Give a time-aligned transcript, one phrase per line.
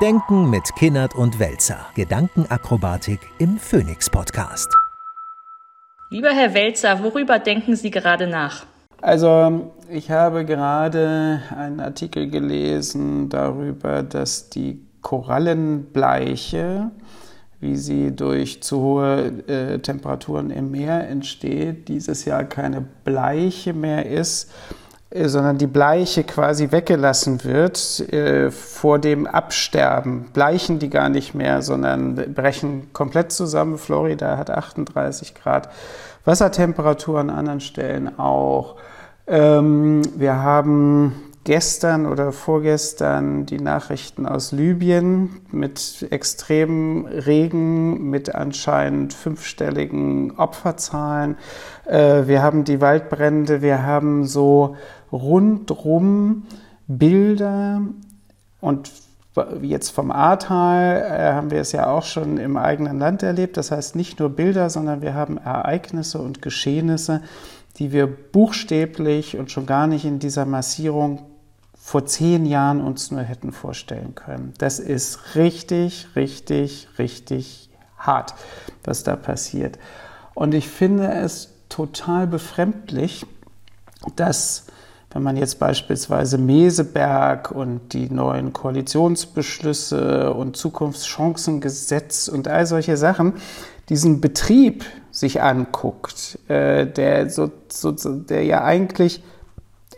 [0.00, 1.84] Denken mit Kinnert und Welzer.
[1.94, 4.74] Gedankenakrobatik im Phoenix Podcast.
[6.08, 8.64] Lieber Herr Welzer, worüber denken Sie gerade nach?
[9.02, 16.90] Also, ich habe gerade einen Artikel gelesen darüber, dass die Korallenbleiche,
[17.60, 24.06] wie sie durch zu hohe äh, Temperaturen im Meer entsteht, dieses Jahr keine Bleiche mehr
[24.06, 24.50] ist,
[25.12, 30.26] sondern die Bleiche quasi weggelassen wird äh, vor dem Absterben.
[30.32, 33.76] Bleichen die gar nicht mehr, sondern brechen komplett zusammen.
[33.76, 35.68] Florida hat 38 Grad
[36.24, 38.76] Wassertemperatur an anderen Stellen auch.
[39.26, 49.12] Ähm, wir haben gestern oder vorgestern die Nachrichten aus Libyen mit extremem Regen, mit anscheinend
[49.12, 51.36] fünfstelligen Opferzahlen.
[51.86, 54.76] Äh, wir haben die Waldbrände, wir haben so
[55.10, 56.44] rundrum
[56.86, 57.82] Bilder
[58.60, 58.92] und
[59.60, 63.56] jetzt vom Ahrtal äh, haben wir es ja auch schon im eigenen Land erlebt.
[63.56, 67.22] Das heißt nicht nur Bilder, sondern wir haben Ereignisse und Geschehnisse,
[67.78, 71.29] die wir buchstäblich und schon gar nicht in dieser Massierung
[71.90, 74.54] vor zehn Jahren uns nur hätten vorstellen können.
[74.58, 78.34] Das ist richtig, richtig, richtig hart,
[78.84, 79.76] was da passiert.
[80.34, 83.26] Und ich finde es total befremdlich,
[84.14, 84.66] dass
[85.10, 93.32] wenn man jetzt beispielsweise Meseberg und die neuen Koalitionsbeschlüsse und Zukunftschancengesetz und all solche Sachen,
[93.88, 99.24] diesen Betrieb sich anguckt, äh, der, so, so, der ja eigentlich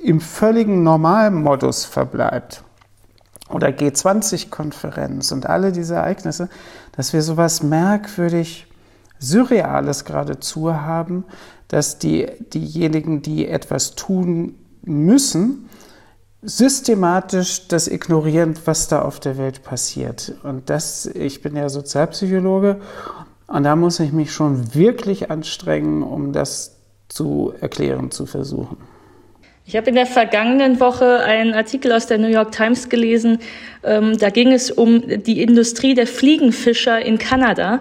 [0.03, 2.65] im völligen Normalmodus verbleibt,
[3.53, 6.49] oder G20-Konferenz und alle diese Ereignisse,
[6.93, 8.67] dass wir sowas merkwürdig
[9.19, 11.25] Surreales geradezu haben,
[11.69, 15.69] dass die, diejenigen, die etwas tun müssen,
[16.43, 20.35] systematisch das ignorieren, was da auf der Welt passiert.
[20.43, 22.81] Und das, ich bin ja Sozialpsychologe
[23.47, 26.77] und da muss ich mich schon wirklich anstrengen, um das
[27.09, 28.79] zu erklären, zu versuchen.
[29.65, 33.39] Ich habe in der vergangenen Woche einen Artikel aus der New York Times gelesen.
[33.85, 37.81] Ähm, da ging es um die Industrie der Fliegenfischer in Kanada,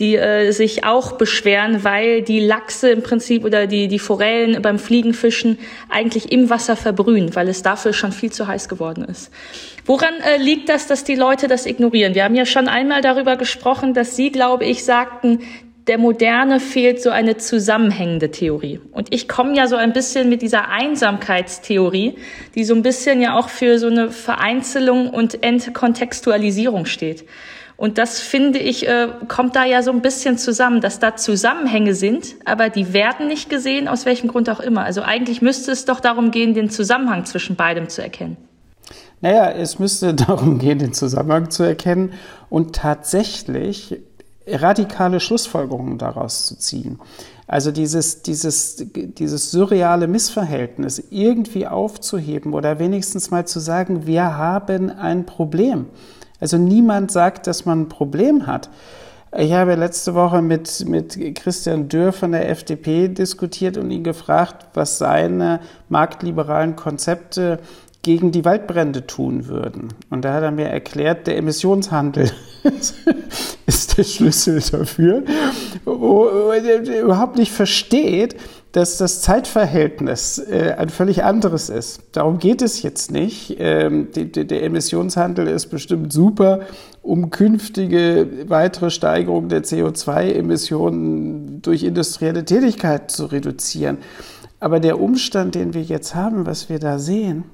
[0.00, 4.78] die äh, sich auch beschweren, weil die Lachse im Prinzip oder die, die Forellen beim
[4.78, 5.58] Fliegenfischen
[5.88, 9.30] eigentlich im Wasser verbrühen, weil es dafür schon viel zu heiß geworden ist.
[9.86, 12.14] Woran äh, liegt das, dass die Leute das ignorieren?
[12.14, 15.40] Wir haben ja schon einmal darüber gesprochen, dass Sie, glaube ich, sagten,
[15.90, 18.78] der Moderne fehlt so eine zusammenhängende Theorie.
[18.92, 22.14] Und ich komme ja so ein bisschen mit dieser Einsamkeitstheorie,
[22.54, 27.24] die so ein bisschen ja auch für so eine Vereinzelung und Entkontextualisierung steht.
[27.76, 31.96] Und das finde ich, äh, kommt da ja so ein bisschen zusammen, dass da Zusammenhänge
[31.96, 34.84] sind, aber die werden nicht gesehen, aus welchem Grund auch immer.
[34.84, 38.36] Also eigentlich müsste es doch darum gehen, den Zusammenhang zwischen beidem zu erkennen.
[39.22, 42.12] Naja, es müsste darum gehen, den Zusammenhang zu erkennen
[42.48, 43.98] und tatsächlich
[44.52, 46.98] radikale Schlussfolgerungen daraus zu ziehen.
[47.46, 54.90] Also dieses, dieses, dieses surreale Missverhältnis irgendwie aufzuheben oder wenigstens mal zu sagen, wir haben
[54.90, 55.86] ein Problem.
[56.38, 58.70] Also niemand sagt, dass man ein Problem hat.
[59.36, 64.66] Ich habe letzte Woche mit, mit Christian Dürr von der FDP diskutiert und ihn gefragt,
[64.74, 67.60] was seine marktliberalen Konzepte
[68.10, 69.94] gegen die Waldbrände tun würden.
[70.10, 72.28] Und da hat er mir erklärt, der Emissionshandel
[73.66, 75.22] ist der Schlüssel dafür,
[75.84, 78.34] wo er überhaupt nicht versteht,
[78.72, 82.00] dass das Zeitverhältnis äh, ein völlig anderes ist.
[82.10, 83.58] Darum geht es jetzt nicht.
[83.60, 86.62] Ähm, der Emissionshandel ist bestimmt super,
[87.02, 93.98] um künftige weitere Steigerungen der CO2-Emissionen durch industrielle Tätigkeit zu reduzieren.
[94.58, 97.44] Aber der Umstand, den wir jetzt haben, was wir da sehen,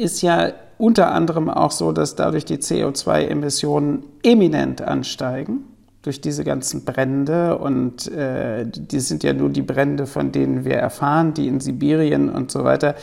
[0.00, 5.64] ist ja unter anderem auch so, dass dadurch die CO2-Emissionen eminent ansteigen
[6.02, 10.76] durch diese ganzen Brände und äh, die sind ja nur die Brände, von denen wir
[10.76, 12.94] erfahren, die in Sibirien und so weiter,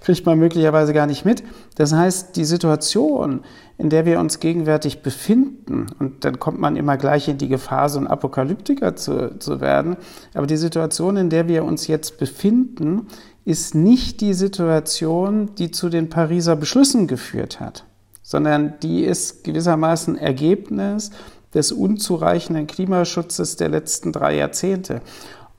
[0.00, 1.44] kriegt man möglicherweise gar nicht mit.
[1.76, 3.44] Das heißt, die Situation,
[3.78, 7.88] in der wir uns gegenwärtig befinden, und dann kommt man immer gleich in die Gefahr,
[7.88, 9.96] so ein Apokalyptiker zu, zu werden,
[10.34, 13.06] aber die Situation, in der wir uns jetzt befinden,
[13.50, 17.84] ist nicht die Situation, die zu den Pariser Beschlüssen geführt hat,
[18.22, 21.10] sondern die ist gewissermaßen Ergebnis
[21.52, 25.00] des unzureichenden Klimaschutzes der letzten drei Jahrzehnte.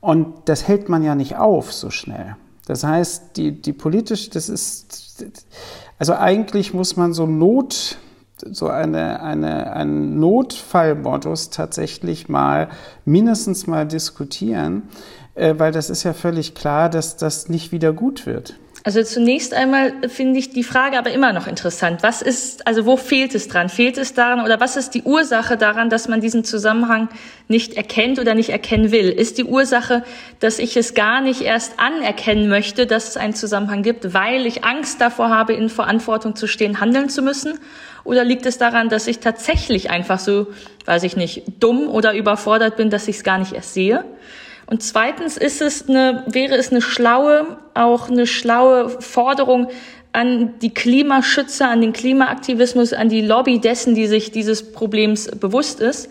[0.00, 2.36] Und das hält man ja nicht auf so schnell.
[2.66, 5.22] Das heißt, die, die politisch, das ist,
[5.98, 7.98] also eigentlich muss man so Not,
[8.38, 12.70] so eine, eine, einen Notfallmodus tatsächlich mal
[13.04, 14.84] mindestens mal diskutieren,
[15.34, 18.54] äh, weil das ist ja völlig klar, dass das nicht wieder gut wird.
[18.84, 22.02] Also zunächst einmal finde ich die Frage aber immer noch interessant.
[22.02, 23.68] Was ist, also wo fehlt es dran?
[23.68, 27.08] Fehlt es daran oder was ist die Ursache daran, dass man diesen Zusammenhang
[27.46, 29.08] nicht erkennt oder nicht erkennen will?
[29.08, 30.02] Ist die Ursache,
[30.40, 34.64] dass ich es gar nicht erst anerkennen möchte, dass es einen Zusammenhang gibt, weil ich
[34.64, 37.60] Angst davor habe, in Verantwortung zu stehen, handeln zu müssen?
[38.02, 40.48] Oder liegt es daran, dass ich tatsächlich einfach so,
[40.86, 44.04] weiß ich nicht, dumm oder überfordert bin, dass ich es gar nicht erst sehe?
[44.72, 49.68] Und zweitens ist es eine, wäre es eine schlaue, auch eine schlaue Forderung
[50.12, 55.80] an die Klimaschützer, an den Klimaaktivismus, an die Lobby dessen, die sich dieses Problems bewusst
[55.80, 56.08] ist,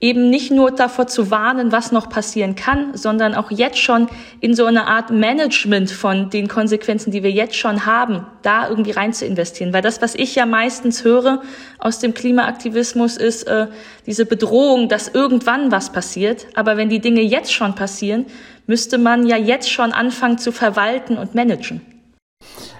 [0.00, 4.08] eben nicht nur davor zu warnen, was noch passieren kann, sondern auch jetzt schon
[4.40, 8.92] in so eine Art Management von den Konsequenzen, die wir jetzt schon haben, da irgendwie
[8.92, 9.74] rein zu investieren.
[9.74, 11.42] Weil das, was ich ja meistens höre
[11.78, 13.66] aus dem Klimaaktivismus, ist äh,
[14.06, 16.46] diese Bedrohung, dass irgendwann was passiert.
[16.54, 18.24] Aber wenn die Dinge jetzt schon passieren,
[18.66, 21.82] müsste man ja jetzt schon anfangen zu verwalten und managen.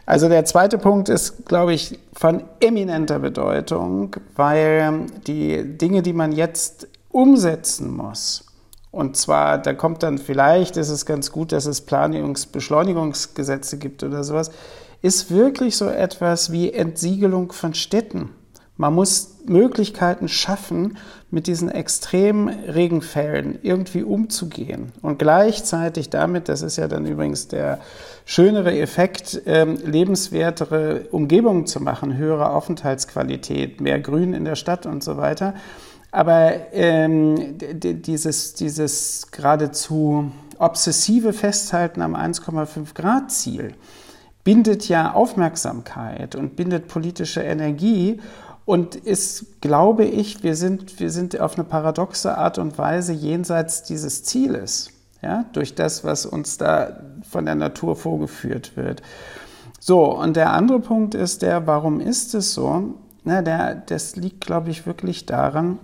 [0.07, 6.33] Also der zweite Punkt ist, glaube ich, von eminenter Bedeutung, weil die Dinge, die man
[6.33, 8.45] jetzt umsetzen muss.
[8.91, 14.25] Und zwar, da kommt dann vielleicht, ist es ganz gut, dass es Planungsbeschleunigungsgesetze gibt oder
[14.25, 14.51] sowas,
[15.03, 18.31] ist wirklich so etwas wie Entsiegelung von Städten.
[18.77, 20.97] Man muss Möglichkeiten schaffen,
[21.31, 24.93] mit diesen extremen Regenfällen irgendwie umzugehen.
[25.03, 27.81] Und gleichzeitig damit, das ist ja dann übrigens der
[28.25, 35.05] schönere Effekt, ähm, lebenswertere Umgebungen zu machen, höhere Aufenthaltsqualität, mehr Grün in der Stadt und
[35.05, 35.55] so weiter.
[36.13, 43.75] Aber ähm, dieses, dieses geradezu obsessive Festhalten am 1,5 Grad Ziel
[44.45, 48.21] bindet ja Aufmerksamkeit und bindet politische Energie
[48.65, 53.83] und ist, glaube ich, wir sind, wir sind auf eine paradoxe Art und Weise jenseits
[53.83, 54.91] dieses Zieles,
[55.23, 59.03] ja, durch das, was uns da von der Natur vorgeführt wird.
[59.79, 62.95] So, und der andere Punkt ist der, warum ist es so?
[63.25, 65.79] Na, der, das liegt, glaube ich, wirklich daran,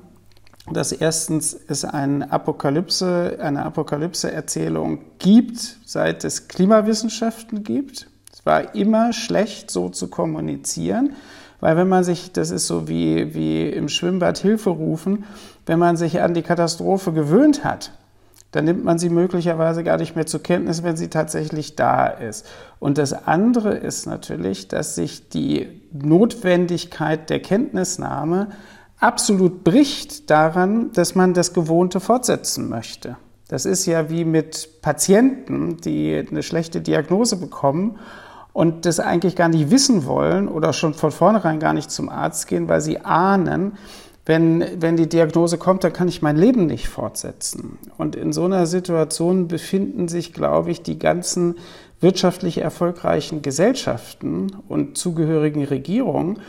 [0.73, 8.09] dass erstens es eine Apokalypse, eine Apokalypse-Erzählung gibt, seit es Klimawissenschaften gibt.
[8.33, 11.15] Es war immer schlecht, so zu kommunizieren,
[11.61, 15.25] weil wenn man sich, das ist so wie, wie im Schwimmbad Hilfe rufen,
[15.67, 17.93] wenn man sich an die Katastrophe gewöhnt hat,
[18.53, 22.47] dann nimmt man sie möglicherweise gar nicht mehr zur Kenntnis, wenn sie tatsächlich da ist.
[22.79, 28.49] Und das andere ist natürlich, dass sich die Notwendigkeit der Kenntnisnahme
[28.99, 33.17] absolut bricht daran, dass man das Gewohnte fortsetzen möchte.
[33.49, 37.99] Das ist ja wie mit Patienten, die eine schlechte Diagnose bekommen
[38.53, 42.49] und das eigentlich gar nicht wissen wollen oder schon von vornherein gar nicht zum Arzt
[42.49, 43.75] gehen, weil sie ahnen,
[44.25, 47.79] wenn, wenn die Diagnose kommt, dann kann ich mein Leben nicht fortsetzen.
[47.97, 51.55] Und in so einer Situation befinden sich, glaube ich, die ganzen
[52.01, 56.41] wirtschaftlich erfolgreichen Gesellschaften und zugehörigen Regierungen,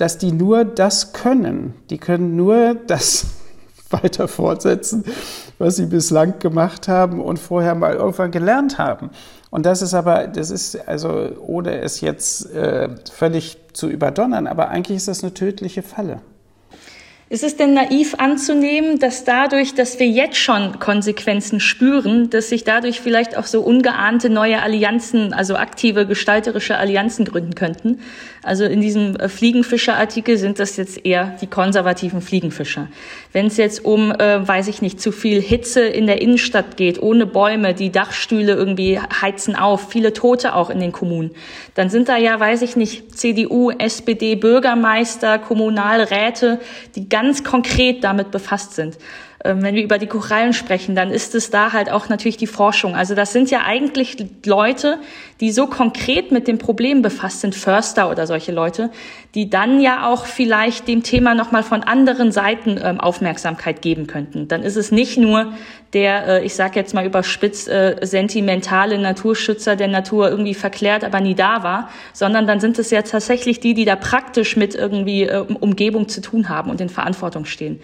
[0.00, 1.74] dass die nur das können.
[1.90, 3.26] Die können nur das
[3.90, 5.04] weiter fortsetzen,
[5.58, 9.10] was sie bislang gemacht haben und vorher mal irgendwann gelernt haben.
[9.50, 14.68] Und das ist aber, das ist also, ohne es jetzt äh, völlig zu überdonnern, aber
[14.68, 16.20] eigentlich ist das eine tödliche Falle.
[17.32, 22.64] Ist es denn naiv anzunehmen, dass dadurch, dass wir jetzt schon Konsequenzen spüren, dass sich
[22.64, 28.00] dadurch vielleicht auch so ungeahnte neue Allianzen, also aktive gestalterische Allianzen gründen könnten?
[28.42, 32.88] Also in diesem äh, Fliegenfischer-Artikel sind das jetzt eher die konservativen Fliegenfischer.
[33.32, 37.02] Wenn es jetzt um, äh, weiß ich nicht, zu viel Hitze in der Innenstadt geht,
[37.02, 41.32] ohne Bäume, die Dachstühle irgendwie heizen auf, viele Tote auch in den Kommunen,
[41.74, 46.60] dann sind da ja, weiß ich nicht, CDU, SPD, Bürgermeister, Kommunalräte,
[46.94, 48.96] die ganz konkret damit befasst sind.
[49.42, 52.46] Ähm, wenn wir über die Korallen sprechen, dann ist es da halt auch natürlich die
[52.46, 52.94] Forschung.
[52.94, 54.98] Also das sind ja eigentlich Leute,
[55.40, 58.90] die so konkret mit dem Problem befasst sind, Förster oder solche Leute,
[59.34, 64.48] die dann ja auch vielleicht dem Thema nochmal von anderen Seiten ähm, Aufmerksamkeit geben könnten.
[64.48, 65.52] Dann ist es nicht nur
[65.94, 71.20] der, äh, ich sage jetzt mal überspitzt, äh, sentimentale Naturschützer der Natur irgendwie verklärt, aber
[71.20, 75.22] nie da war, sondern dann sind es ja tatsächlich die, die da praktisch mit irgendwie
[75.22, 77.80] äh, Umgebung zu tun haben und in Verantwortung stehen.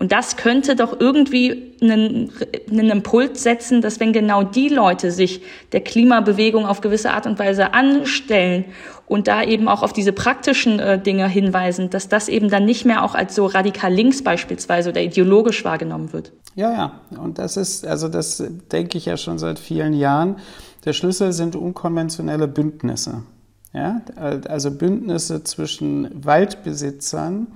[0.00, 2.32] Und das könnte doch irgendwie einen,
[2.70, 5.42] einen Impuls setzen, dass wenn genau die Leute sich
[5.72, 8.64] der Klimabewegung auf gewisse Art und Weise anstellen
[9.06, 12.86] und da eben auch auf diese praktischen äh, Dinge hinweisen, dass das eben dann nicht
[12.86, 16.32] mehr auch als so radikal links beispielsweise oder ideologisch wahrgenommen wird.
[16.54, 17.00] Ja, ja.
[17.22, 18.42] Und das ist, also das
[18.72, 20.36] denke ich ja schon seit vielen Jahren.
[20.86, 23.22] Der Schlüssel sind unkonventionelle Bündnisse.
[23.74, 24.00] Ja,
[24.48, 27.48] also Bündnisse zwischen Waldbesitzern,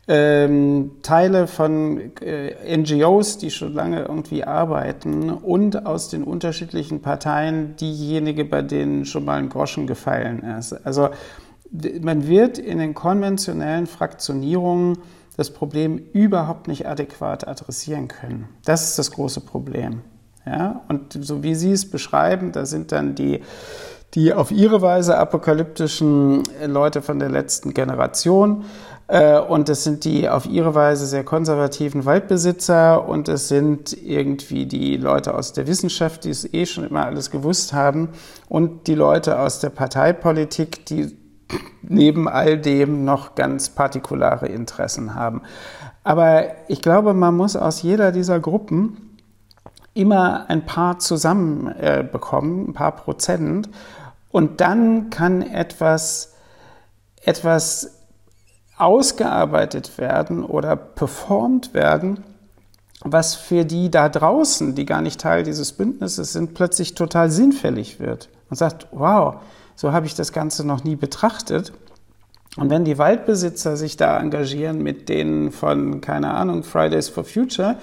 [0.05, 7.77] ähm, Teile von äh, NGOs, die schon lange irgendwie arbeiten und aus den unterschiedlichen Parteien
[7.77, 10.73] diejenige, bei denen schon mal ein Groschen gefallen ist.
[10.85, 11.09] Also
[12.01, 14.97] man wird in den konventionellen Fraktionierungen
[15.37, 18.49] das Problem überhaupt nicht adäquat adressieren können.
[18.65, 20.01] Das ist das große Problem.
[20.45, 20.81] Ja?
[20.87, 23.41] Und so wie Sie es beschreiben, da sind dann die,
[24.13, 28.65] die auf ihre Weise apokalyptischen Leute von der letzten Generation.
[29.07, 34.65] Äh, und es sind die auf ihre Weise sehr konservativen Waldbesitzer und es sind irgendwie
[34.65, 38.09] die Leute aus der Wissenschaft, die es eh schon immer alles gewusst haben
[38.47, 41.17] und die Leute aus der Parteipolitik, die
[41.81, 45.41] neben all dem noch ganz partikulare Interessen haben.
[46.03, 49.13] Aber ich glaube, man muss aus jeder dieser Gruppen
[49.93, 53.69] immer ein paar zusammenbekommen, äh, ein paar Prozent.
[54.33, 56.33] Und dann kann etwas,
[57.21, 57.99] etwas
[58.75, 62.23] ausgearbeitet werden oder performt werden,
[63.01, 67.99] was für die da draußen, die gar nicht Teil dieses Bündnisses sind, plötzlich total sinnfällig
[67.99, 68.29] wird.
[68.49, 69.35] Man sagt, wow,
[69.75, 71.71] so habe ich das Ganze noch nie betrachtet.
[72.55, 77.77] Und wenn die Waldbesitzer sich da engagieren mit denen von, keine Ahnung, Fridays for Future,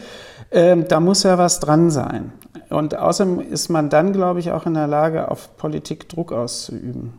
[0.50, 2.32] äh, da muss ja was dran sein.
[2.68, 7.14] Und außerdem ist man dann, glaube ich, auch in der Lage, auf Politik Druck auszuüben.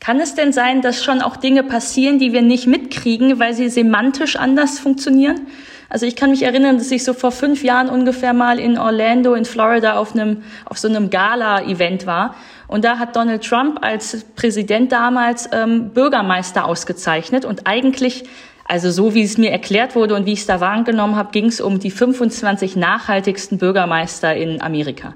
[0.00, 3.68] Kann es denn sein, dass schon auch Dinge passieren, die wir nicht mitkriegen, weil sie
[3.68, 5.46] semantisch anders funktionieren?
[5.90, 9.34] Also ich kann mich erinnern, dass ich so vor fünf Jahren ungefähr mal in Orlando
[9.34, 12.34] in Florida auf einem, auf so einem Gala-Event war.
[12.66, 18.24] Und da hat Donald Trump als Präsident damals ähm, Bürgermeister ausgezeichnet und eigentlich
[18.70, 21.46] also so wie es mir erklärt wurde und wie ich es da wahrgenommen habe, ging
[21.46, 25.14] es um die 25 nachhaltigsten Bürgermeister in Amerika.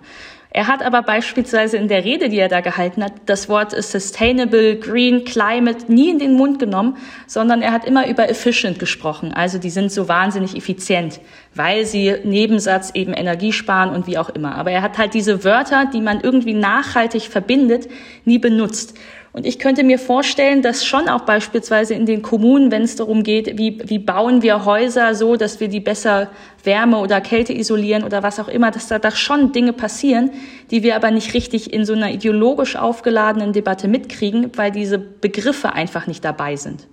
[0.56, 4.76] Er hat aber beispielsweise in der Rede, die er da gehalten hat, das Wort Sustainable,
[4.76, 6.96] Green, Climate nie in den Mund genommen,
[7.26, 9.34] sondern er hat immer über efficient gesprochen.
[9.34, 11.20] Also die sind so wahnsinnig effizient,
[11.56, 14.54] weil sie Nebensatz eben Energie sparen und wie auch immer.
[14.54, 17.88] Aber er hat halt diese Wörter, die man irgendwie nachhaltig verbindet,
[18.24, 18.96] nie benutzt.
[19.34, 23.24] Und ich könnte mir vorstellen, dass schon auch beispielsweise in den Kommunen, wenn es darum
[23.24, 26.30] geht, wie, wie bauen wir Häuser so, dass wir die besser
[26.62, 30.30] Wärme oder Kälte isolieren oder was auch immer, dass da, da schon Dinge passieren,
[30.70, 35.72] die wir aber nicht richtig in so einer ideologisch aufgeladenen Debatte mitkriegen, weil diese Begriffe
[35.72, 36.86] einfach nicht dabei sind.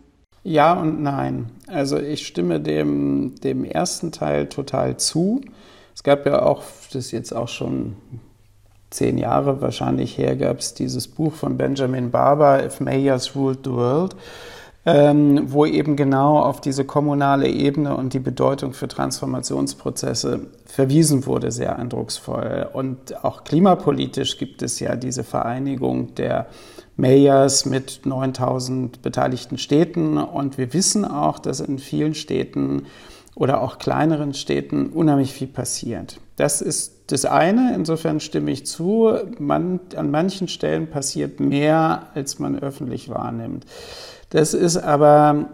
[0.44, 1.52] Ja und nein.
[1.68, 5.42] Also ich stimme dem, dem ersten Teil total zu.
[5.94, 7.98] Es gab ja auch, das ist jetzt auch schon
[8.92, 13.72] zehn Jahre wahrscheinlich her, gab es dieses Buch von Benjamin Barber, If Mayors Ruled the
[13.72, 14.16] World,
[14.86, 21.52] ähm, wo eben genau auf diese kommunale Ebene und die Bedeutung für Transformationsprozesse verwiesen wurde,
[21.52, 22.68] sehr eindrucksvoll.
[22.74, 26.48] Und auch klimapolitisch gibt es ja diese Vereinigung der
[26.98, 30.18] Mayors mit 9000 beteiligten Städten.
[30.18, 32.88] Und wir wissen auch, dass in vielen Städten
[33.36, 36.20] oder auch kleineren Städten unheimlich viel passiert.
[36.36, 39.14] Das ist das eine, insofern stimme ich zu.
[39.40, 43.66] Man, an manchen Stellen passiert mehr, als man öffentlich wahrnimmt.
[44.30, 45.50] Das ist aber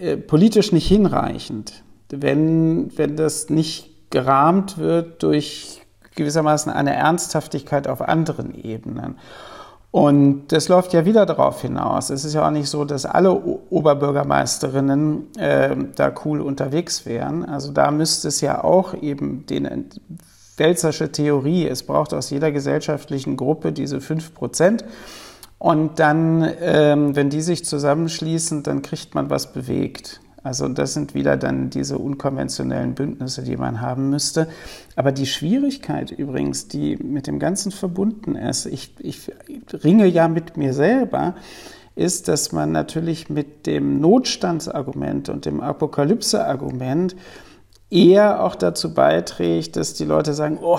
[0.00, 5.82] äh, politisch nicht hinreichend, wenn, wenn das nicht gerahmt wird durch
[6.14, 9.18] gewissermaßen eine Ernsthaftigkeit auf anderen Ebenen.
[9.90, 12.10] Und das läuft ja wieder darauf hinaus.
[12.10, 17.44] Es ist ja auch nicht so, dass alle Oberbürgermeisterinnen äh, da cool unterwegs wären.
[17.44, 19.88] Also da müsste es ja auch eben den
[20.58, 24.84] Wälzersche Theorie, es braucht aus jeder gesellschaftlichen Gruppe diese fünf Prozent.
[25.58, 30.20] Und dann, ähm, wenn die sich zusammenschließen, dann kriegt man was bewegt.
[30.42, 34.48] Also das sind wieder dann diese unkonventionellen Bündnisse, die man haben müsste.
[34.96, 39.32] Aber die Schwierigkeit übrigens, die mit dem Ganzen verbunden ist, ich, ich
[39.84, 41.34] ringe ja mit mir selber,
[41.96, 47.16] ist, dass man natürlich mit dem Notstandsargument und dem Apokalypse-Argument
[47.90, 50.78] eher auch dazu beiträgt, dass die Leute sagen, oh,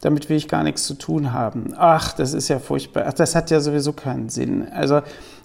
[0.00, 1.74] damit will ich gar nichts zu tun haben.
[1.76, 3.04] Ach, das ist ja furchtbar.
[3.06, 4.68] Ach, das hat ja sowieso keinen Sinn.
[4.72, 5.00] Also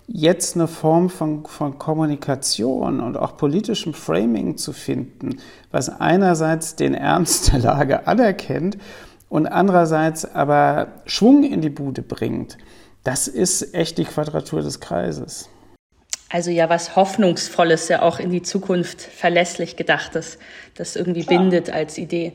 [0.08, 5.38] jetzt eine Form von, von Kommunikation und auch politischem Framing zu finden,
[5.72, 8.78] was einerseits den Ernst der Lage anerkennt
[9.30, 12.58] und andererseits aber Schwung in die Bude bringt,
[13.04, 15.50] das ist echt die Quadratur des Kreises.
[16.32, 20.40] Also ja, was Hoffnungsvolles, ja auch in die Zukunft verlässlich gedachtes,
[20.76, 22.34] das irgendwie bindet als Idee.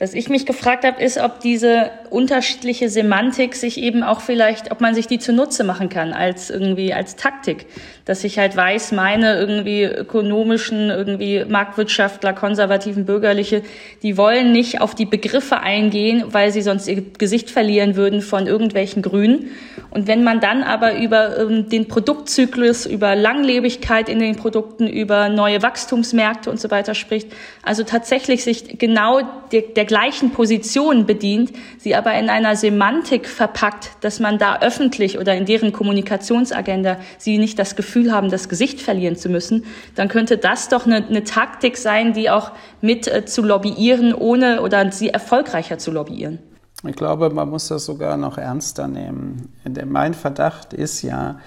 [0.00, 4.80] Was ich mich gefragt habe, ist, ob diese unterschiedliche Semantik sich eben auch vielleicht, ob
[4.80, 7.66] man sich die zunutze machen kann als irgendwie als Taktik,
[8.08, 13.60] dass ich halt weiß, meine irgendwie ökonomischen, irgendwie Marktwirtschaftler, konservativen Bürgerliche,
[14.02, 18.46] die wollen nicht auf die Begriffe eingehen, weil sie sonst ihr Gesicht verlieren würden von
[18.46, 19.50] irgendwelchen Grünen.
[19.90, 25.28] Und wenn man dann aber über ähm, den Produktzyklus, über Langlebigkeit in den Produkten, über
[25.28, 27.30] neue Wachstumsmärkte und so weiter spricht,
[27.62, 29.20] also tatsächlich sich genau
[29.52, 35.18] der, der gleichen Position bedient, sie aber in einer Semantik verpackt, dass man da öffentlich
[35.18, 39.64] oder in deren Kommunikationsagenda sie nicht das Gefühl haben, das Gesicht verlieren zu müssen,
[39.94, 44.62] dann könnte das doch eine, eine Taktik sein, die auch mit äh, zu lobbyieren, ohne
[44.62, 46.38] oder sie erfolgreicher zu lobbyieren.
[46.86, 49.52] Ich glaube, man muss das sogar noch ernster nehmen.
[49.86, 51.40] Mein Verdacht ist ja,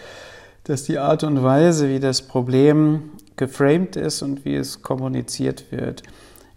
[0.66, 6.04] dass die Art und Weise, wie das Problem geframed ist und wie es kommuniziert wird,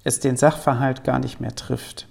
[0.03, 2.09] es den Sachverhalt gar nicht mehr trifft.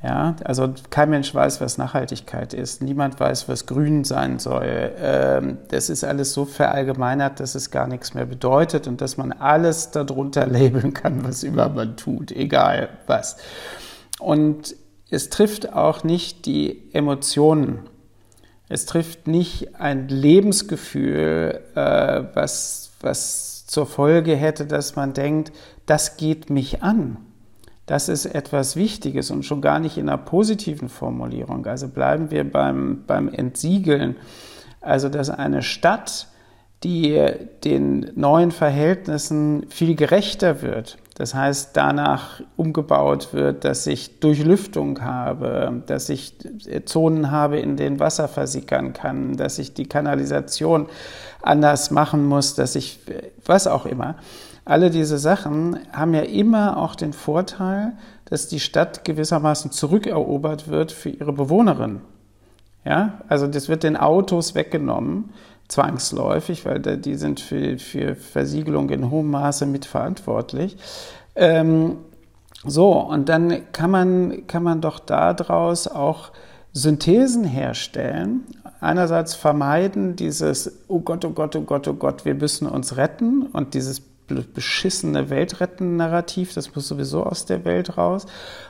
[0.00, 2.82] Ja, also kein Mensch weiß, was Nachhaltigkeit ist.
[2.82, 4.92] Niemand weiß, was Grün sein soll.
[4.96, 9.32] Ähm, das ist alles so verallgemeinert, dass es gar nichts mehr bedeutet und dass man
[9.32, 13.38] alles darunter labeln kann, was immer man tut, egal was.
[14.20, 14.76] Und
[15.10, 17.80] es trifft auch nicht die Emotionen.
[18.68, 25.52] Es trifft nicht ein Lebensgefühl, äh, was, was zur Folge hätte, dass man denkt,
[25.86, 27.16] das geht mich an.
[27.88, 31.64] Das ist etwas Wichtiges und schon gar nicht in einer positiven Formulierung.
[31.64, 34.16] Also bleiben wir beim, beim Entsiegeln.
[34.82, 36.26] Also, dass eine Stadt,
[36.84, 37.18] die
[37.64, 45.82] den neuen Verhältnissen viel gerechter wird, das heißt, danach umgebaut wird, dass ich Durchlüftung habe,
[45.86, 46.34] dass ich
[46.84, 50.88] Zonen habe, in denen Wasser versickern kann, dass ich die Kanalisation
[51.40, 53.00] anders machen muss, dass ich
[53.46, 54.16] was auch immer.
[54.68, 57.94] Alle diese Sachen haben ja immer auch den Vorteil,
[58.26, 62.02] dass die Stadt gewissermaßen zurückerobert wird für ihre Bewohnerinnen.
[62.84, 65.30] Ja, also das wird den Autos weggenommen,
[65.68, 70.76] zwangsläufig, weil die sind für, für Versiegelung in hohem Maße mitverantwortlich.
[71.34, 71.96] Ähm,
[72.62, 76.30] so, und dann kann man, kann man doch daraus auch
[76.74, 78.44] Synthesen herstellen.
[78.80, 83.46] Einerseits vermeiden dieses, oh Gott, oh Gott, oh Gott, oh Gott, wir müssen uns retten
[83.46, 88.26] und dieses beschissene Weltretten-Narrativ, das muss sowieso aus der Welt raus.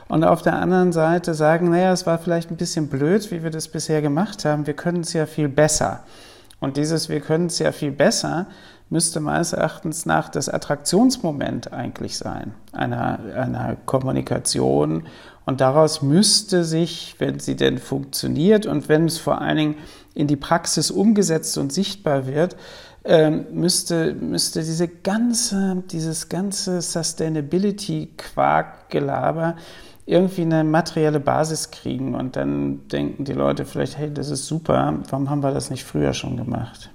[0.07, 3.51] Und auf der anderen Seite sagen, naja, es war vielleicht ein bisschen blöd, wie wir
[3.51, 6.03] das bisher gemacht haben, wir können es ja viel besser.
[6.59, 8.47] Und dieses Wir können es ja viel besser
[8.89, 15.03] müsste meines Erachtens nach das Attraktionsmoment eigentlich sein, einer, einer Kommunikation.
[15.45, 19.75] Und daraus müsste sich, wenn sie denn funktioniert und wenn es vor allen Dingen
[20.15, 22.55] in die Praxis umgesetzt und sichtbar wird,
[23.05, 29.55] ähm, müsste, müsste diese ganze, dieses ganze Sustainability-Quark-Gelaber
[30.05, 34.99] irgendwie eine materielle Basis kriegen und dann denken die Leute vielleicht, hey, das ist super,
[35.09, 36.89] warum haben wir das nicht früher schon gemacht?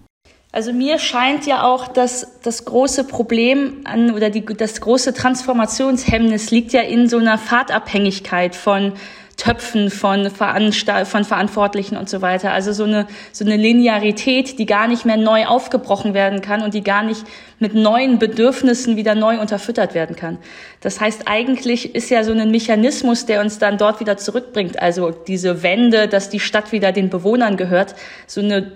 [0.51, 6.53] Also mir scheint ja auch, dass das große Problem an oder die, das große Transformationshemmnis
[6.53, 8.93] liegt ja in so einer Fahrtabhängigkeit von
[9.37, 12.53] Töpfen von, Veranstalt von Verantwortlichen und so weiter.
[12.53, 16.75] Also so eine, so eine Linearität, die gar nicht mehr neu aufgebrochen werden kann und
[16.75, 17.25] die gar nicht
[17.59, 20.38] mit neuen Bedürfnissen wieder neu unterfüttert werden kann.
[20.81, 24.81] Das heißt, eigentlich ist ja so ein Mechanismus, der uns dann dort wieder zurückbringt.
[24.81, 27.94] Also diese Wende, dass die Stadt wieder den Bewohnern gehört,
[28.27, 28.73] so eine,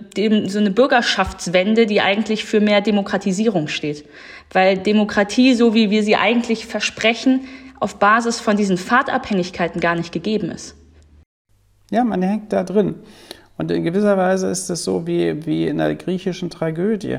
[0.47, 4.05] so eine Bürgerschaftswende, die eigentlich für mehr Demokratisierung steht.
[4.53, 7.47] Weil Demokratie, so wie wir sie eigentlich versprechen,
[7.81, 10.75] auf Basis von diesen Fahrtabhängigkeiten gar nicht gegeben ist.
[11.91, 12.97] Ja, man hängt da drin.
[13.57, 17.19] Und in gewisser Weise ist es so wie, wie in der griechischen Tragödie.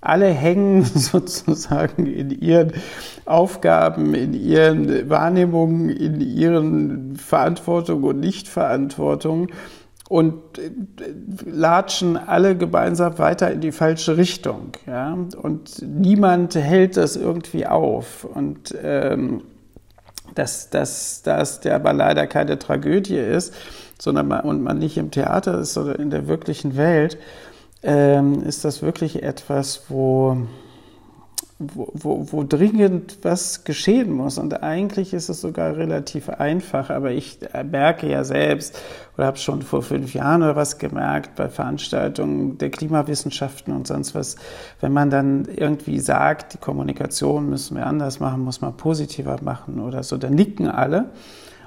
[0.00, 2.72] Alle hängen sozusagen in ihren
[3.24, 9.48] Aufgaben, in ihren Wahrnehmungen, in ihren Verantwortungen und Nichtverantwortungen
[10.08, 10.70] und äh,
[11.44, 14.72] latschen alle gemeinsam weiter in die falsche Richtung.
[14.86, 15.16] Ja?
[15.40, 18.24] Und niemand hält das irgendwie auf.
[18.24, 19.42] Und ähm,
[20.34, 23.54] dass, dass, dass der aber leider keine Tragödie ist,
[23.98, 27.18] sondern man, und man nicht im Theater ist oder in der wirklichen Welt,
[27.82, 30.36] ähm, ist das wirklich etwas, wo,
[31.60, 34.38] wo, wo, wo, dringend was geschehen muss.
[34.38, 37.38] Und eigentlich ist es sogar relativ einfach, aber ich
[37.70, 38.80] merke ja selbst
[39.16, 44.14] oder habe schon vor fünf Jahren oder was gemerkt bei Veranstaltungen der Klimawissenschaften und sonst
[44.14, 44.36] was,
[44.80, 49.80] wenn man dann irgendwie sagt, die Kommunikation müssen wir anders machen, muss man positiver machen
[49.80, 51.10] oder so, dann nicken alle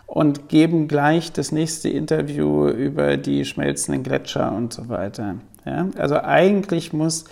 [0.07, 5.35] und geben gleich das nächste Interview über die schmelzenden Gletscher und so weiter.
[5.65, 5.87] Ja?
[5.97, 7.25] Also eigentlich muss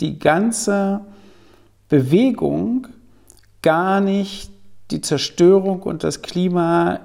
[0.00, 1.00] die ganze
[1.88, 2.86] Bewegung
[3.62, 4.50] gar nicht
[4.90, 7.00] die Zerstörung und das Klima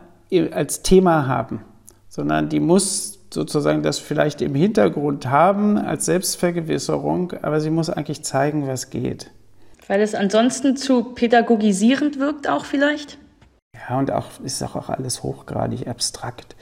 [0.52, 1.62] als Thema haben,
[2.10, 8.24] sondern die muss sozusagen das vielleicht im Hintergrund haben als Selbstvergewisserung, aber sie muss eigentlich
[8.24, 9.32] zeigen, was geht.
[9.88, 13.18] Weil es ansonsten zu pädagogisierend wirkt auch vielleicht?
[13.90, 16.56] Ja, und auch ist auch alles hochgradig abstrakt.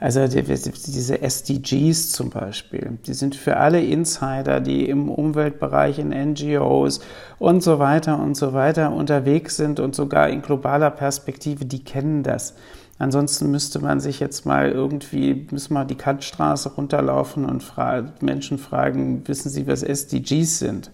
[0.00, 6.08] Also die, diese SDGs zum Beispiel, die sind für alle Insider, die im Umweltbereich, in
[6.08, 7.00] NGOs
[7.38, 12.22] und so weiter und so weiter unterwegs sind und sogar in globaler Perspektive, die kennen
[12.22, 12.54] das.
[12.98, 18.58] Ansonsten müsste man sich jetzt mal irgendwie, müssen wir die Kantstraße runterlaufen und fra Menschen
[18.58, 20.90] fragen, wissen Sie, was SDGs sind?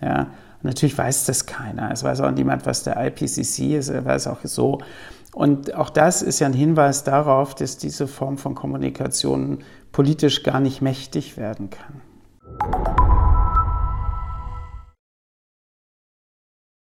[0.00, 0.28] Ja,
[0.62, 1.90] natürlich weiß das keiner.
[1.90, 4.78] Es weiß auch niemand, was der IPCC ist, er weiß auch so.
[5.34, 10.60] Und auch das ist ja ein Hinweis darauf, dass diese Form von Kommunikation politisch gar
[10.60, 13.01] nicht mächtig werden kann.